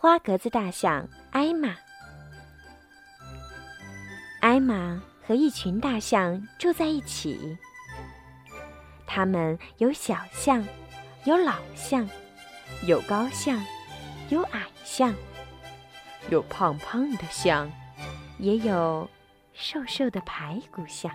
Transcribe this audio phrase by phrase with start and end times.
[0.00, 1.74] 花格子大象艾玛。
[4.40, 7.58] 艾玛和一群大象住在一起，
[9.08, 10.64] 它们有小象，
[11.24, 12.08] 有老象，
[12.86, 13.60] 有高象，
[14.28, 15.12] 有矮象，
[16.30, 17.68] 有胖胖的象，
[18.38, 19.10] 也有
[19.52, 21.10] 瘦瘦的排骨象。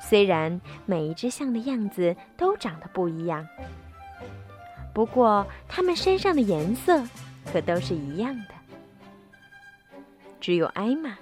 [0.00, 3.46] 虽然每一只象的样子都长得不一样，
[4.98, 7.00] 不过它们身上的颜色
[7.52, 8.54] 可都是一样的。
[10.40, 11.16] 只有艾玛，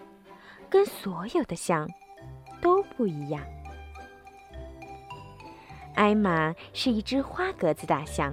[0.71, 1.87] 跟所有的象
[2.63, 3.43] 都不一样。
[5.95, 8.33] 艾玛是一只花格子大象，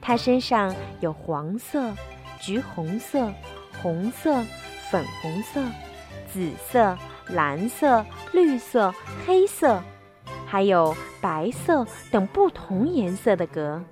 [0.00, 1.92] 它身上有黄色、
[2.38, 3.32] 橘红色、
[3.82, 4.44] 红色、
[4.92, 5.60] 粉红色、
[6.32, 6.96] 紫色。
[7.30, 8.94] 蓝色、绿色、
[9.26, 9.82] 黑色，
[10.50, 13.84] 还有白色等不同颜色的格。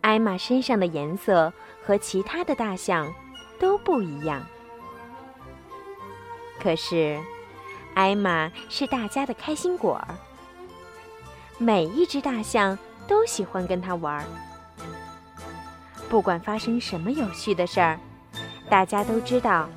[0.00, 3.12] 艾玛身上的颜色和其他的大象
[3.60, 4.44] 都不一样，
[6.60, 7.20] 可是
[7.94, 10.08] 艾玛是大家的开心果儿，
[11.58, 14.24] 每一只大象都喜欢跟它玩儿。
[16.08, 17.98] 不管发生什么有趣的事儿，
[18.68, 19.68] 大家都知道。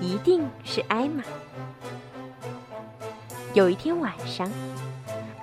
[0.00, 1.24] 一定是艾玛。
[3.58, 4.48] 有一天晚上，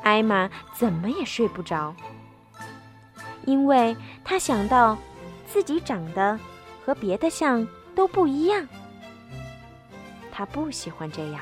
[0.01, 1.93] 艾玛怎么也睡不着，
[3.43, 4.97] 因为她想到
[5.45, 6.39] 自己长得
[6.85, 8.65] 和别的象都不一样。
[10.31, 11.41] 她不喜欢这样。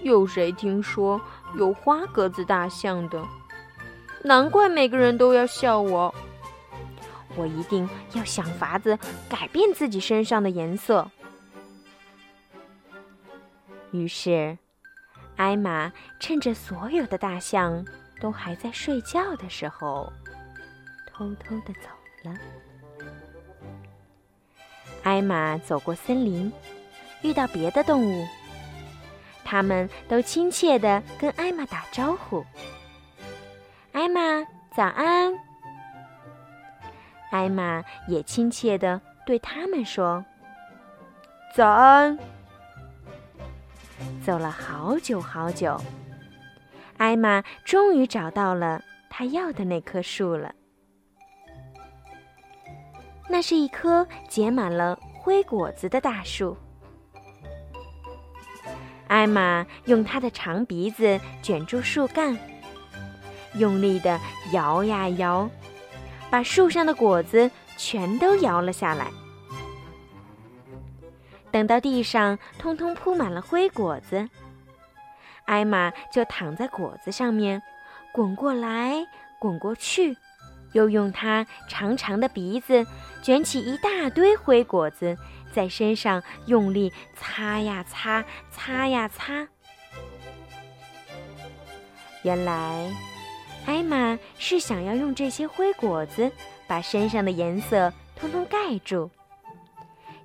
[0.00, 1.20] 有谁听说
[1.58, 3.22] 有花格子大象的？
[4.22, 6.14] 难怪每个人都要笑我。
[7.36, 11.10] 我一定要想法子改变自己身上的颜色。
[13.92, 14.58] 于是，
[15.36, 17.84] 艾玛趁着所有的大象
[18.20, 20.12] 都还在睡觉的时候，
[21.06, 21.88] 偷偷的走
[22.24, 22.34] 了。
[25.02, 26.52] 艾玛走过森林，
[27.22, 28.26] 遇到别的动物，
[29.44, 32.44] 他们都亲切的跟艾玛打招呼
[33.92, 34.44] ：“艾玛，
[34.74, 35.32] 早安。”
[37.30, 40.24] 艾玛也亲切地对他们说
[41.54, 42.18] ：“早安。”
[44.24, 45.80] 走了好久好久，
[46.96, 50.54] 艾玛终于找到了她要的那棵树了。
[53.28, 56.56] 那是一棵结满了灰果子的大树。
[59.08, 62.36] 艾玛用她的长鼻子卷住树干，
[63.54, 64.18] 用力地
[64.52, 65.48] 摇呀摇。
[66.28, 69.10] 把树上的果子全都摇了下来。
[71.56, 74.28] 等到地上通通铺满了灰果子，
[75.46, 77.62] 艾玛就躺在果子上面，
[78.12, 79.06] 滚过来
[79.38, 80.14] 滚过去，
[80.72, 82.86] 又用它长长的鼻子
[83.22, 85.16] 卷起一大堆灰果子，
[85.50, 89.48] 在身上用力擦呀擦，擦呀擦。
[92.20, 92.94] 原来。
[93.64, 96.30] 艾玛是想要用这些灰果子
[96.66, 99.10] 把身上的颜色通通盖住，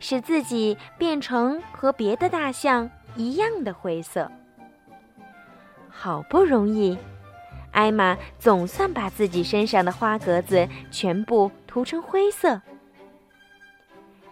[0.02, 4.30] 使自己变成和别的大象一样的灰色。
[5.88, 6.98] 好不容易，
[7.72, 12.62] 艾玛总算把自己身上的花格子全部涂成灰色。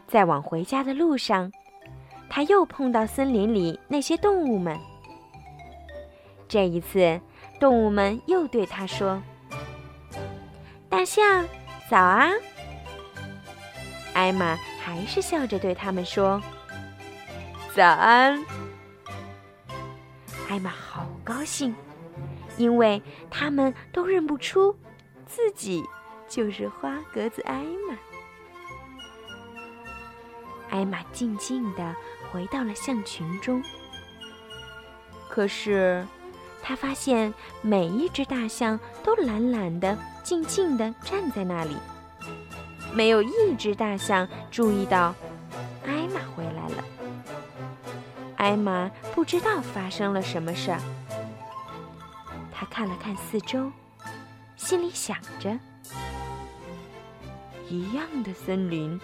[0.08, 1.50] 在往回家的路上，
[2.30, 4.78] 他又碰到森林里那些动物们。
[6.50, 7.22] 这一次。
[7.60, 9.22] 动物们又对他说
[10.88, 11.46] ：“大象，
[11.90, 12.32] 早啊！”
[14.16, 14.58] 艾玛
[14.90, 16.42] 还是笑着对他们说
[17.76, 18.44] ：“早安。”
[20.50, 21.76] 艾玛好高兴，
[22.58, 24.76] 因为他们都认不出
[25.28, 25.84] 自己
[26.28, 27.96] 就是花格子艾玛。
[30.72, 31.96] 艾玛静静的
[32.32, 33.62] 回到了象群中，
[35.30, 36.04] 可是。
[36.62, 41.78] 他发现每一只大象都懒懒的、静静的站在那里，
[42.94, 45.14] 没有一只大象注意到
[45.86, 46.84] 艾玛回来了。
[48.36, 50.80] 艾玛不知道发生了什么事儿，
[52.52, 53.72] 他看了看四周，
[54.56, 55.58] 心里想着：
[57.68, 59.00] 一样的森林，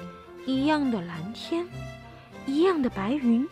[0.45, 1.67] 一样的蓝天，
[2.45, 3.47] 一样的白云。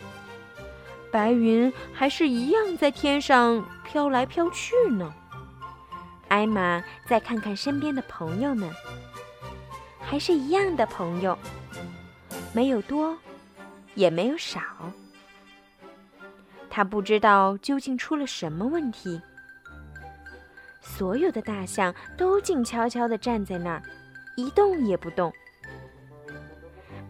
[1.11, 5.13] 白云还是一样在天上飘来飘去呢。
[6.29, 8.67] 艾玛再看看身边的朋友们，
[10.05, 11.37] 还是一样的朋友，
[12.53, 13.17] 没有多，
[13.95, 14.61] 也没有少。
[16.69, 19.21] 他不知道究竟出了什么问题。
[20.81, 23.81] 所有的大象都静悄悄地站在那儿，
[24.35, 25.31] 一动也不动。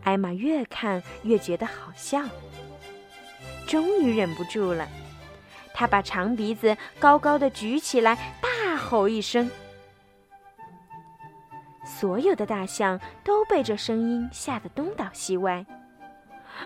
[0.04, 2.22] 艾玛越看越觉得好笑，
[3.68, 4.88] 终于忍不住了，
[5.74, 9.50] 她把长鼻子高高的举起来，大吼一声。
[12.04, 15.66] 所有的大象都被这声音吓得东倒西歪。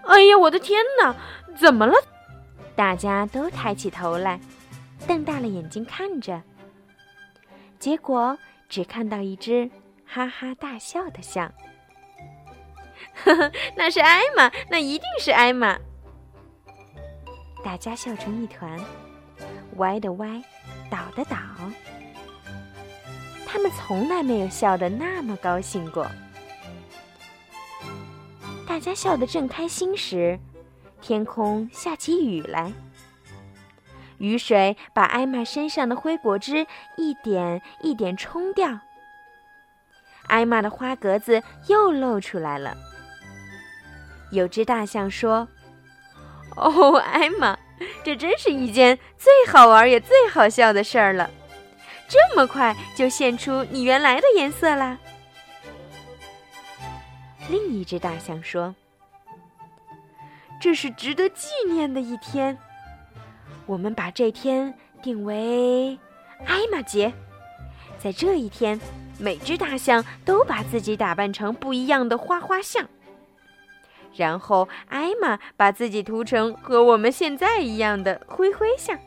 [0.07, 1.15] 哎呀，我的天哪！
[1.55, 1.93] 怎么了？
[2.75, 4.39] 大家都抬起头来，
[5.07, 6.41] 瞪大了眼睛看着。
[7.77, 8.35] 结果
[8.67, 9.69] 只看到一只
[10.07, 11.53] 哈哈大笑的象。
[13.23, 15.77] 呵呵，那是艾玛，那一定是艾玛。
[17.63, 18.79] 大家笑成一团，
[19.75, 20.41] 歪的歪，
[20.89, 21.37] 倒的倒。
[23.47, 26.05] 他们从来没有笑得那么高兴过。
[28.67, 30.37] 大家笑得正开心时，
[31.01, 32.73] 天空下起雨来。
[34.17, 36.67] 雨水把艾玛身上的灰果汁
[36.97, 38.79] 一点一点冲掉。
[40.27, 42.75] 艾玛的花格子又露出来了。
[44.31, 45.47] 有只大象说
[46.57, 47.57] ：“哦，艾玛，
[48.03, 51.29] 这真是一件最好玩也最好笑的事儿了。
[52.07, 54.97] 这么快就现出你原来的颜色啦！”
[57.49, 58.75] 另一只大象说
[60.59, 62.57] ：“这是值得纪念的一天，
[63.65, 65.97] 我们把这天定为
[66.45, 67.13] 艾玛节。
[67.97, 68.79] 在这一天，
[69.17, 72.87] 每只大象都把自己打扮成不一样的花花象。”
[74.15, 78.97] 然后艾玛把自己涂成和我们现在一样的灰灰象，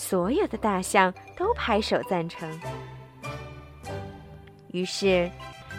[0.00, 2.50] 所有的大象都拍手赞成。
[4.72, 5.30] 于是，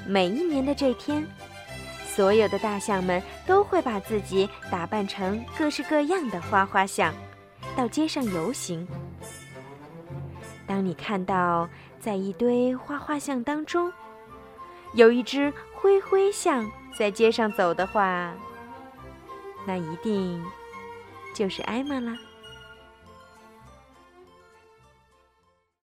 [0.08, 1.26] 每一年的这天，
[2.06, 7.12] 所有的大象们都会把自己打扮成各式各样的花花象，
[7.76, 8.88] 到街上游行。
[10.68, 11.68] 当你看到
[12.00, 13.92] 在一堆花花象当中，
[14.94, 16.70] 有一只灰灰象。
[16.96, 18.34] 在街上走的话，
[19.66, 20.46] 那一定
[21.34, 22.16] 就是艾玛啦。